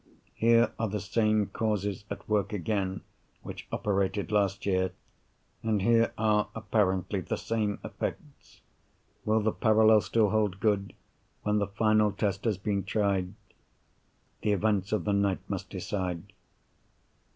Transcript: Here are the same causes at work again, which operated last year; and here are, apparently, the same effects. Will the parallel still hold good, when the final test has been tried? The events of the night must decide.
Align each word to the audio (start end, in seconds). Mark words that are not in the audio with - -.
Here 0.33 0.71
are 0.79 0.87
the 0.87 0.99
same 0.99 1.45
causes 1.49 2.05
at 2.09 2.27
work 2.27 2.53
again, 2.53 3.01
which 3.43 3.67
operated 3.71 4.31
last 4.31 4.65
year; 4.65 4.93
and 5.61 5.79
here 5.83 6.11
are, 6.17 6.49
apparently, 6.55 7.21
the 7.21 7.35
same 7.37 7.77
effects. 7.83 8.61
Will 9.25 9.41
the 9.41 9.51
parallel 9.51 10.01
still 10.01 10.31
hold 10.31 10.59
good, 10.59 10.93
when 11.43 11.59
the 11.59 11.67
final 11.67 12.11
test 12.11 12.45
has 12.45 12.57
been 12.57 12.83
tried? 12.83 13.35
The 14.41 14.53
events 14.53 14.91
of 14.91 15.03
the 15.03 15.13
night 15.13 15.47
must 15.47 15.69
decide. 15.69 16.33